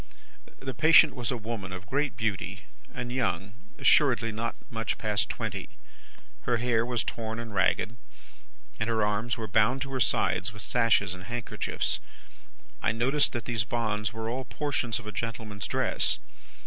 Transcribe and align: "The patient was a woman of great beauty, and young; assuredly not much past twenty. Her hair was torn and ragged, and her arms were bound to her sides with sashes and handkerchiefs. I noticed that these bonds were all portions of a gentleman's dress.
"The 0.59 0.73
patient 0.73 1.13
was 1.13 1.29
a 1.29 1.37
woman 1.37 1.71
of 1.71 1.85
great 1.85 2.17
beauty, 2.17 2.65
and 2.91 3.11
young; 3.11 3.53
assuredly 3.77 4.31
not 4.31 4.55
much 4.71 4.97
past 4.97 5.29
twenty. 5.29 5.69
Her 6.41 6.57
hair 6.57 6.83
was 6.83 7.03
torn 7.03 7.37
and 7.37 7.53
ragged, 7.53 7.97
and 8.79 8.89
her 8.89 9.05
arms 9.05 9.37
were 9.37 9.47
bound 9.47 9.83
to 9.83 9.91
her 9.91 9.99
sides 9.99 10.51
with 10.53 10.63
sashes 10.63 11.13
and 11.13 11.25
handkerchiefs. 11.25 11.99
I 12.81 12.91
noticed 12.91 13.31
that 13.33 13.45
these 13.45 13.63
bonds 13.63 14.11
were 14.11 14.27
all 14.27 14.45
portions 14.45 14.97
of 14.97 15.05
a 15.05 15.11
gentleman's 15.11 15.67
dress. 15.67 16.17